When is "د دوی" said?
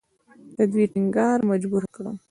0.57-0.85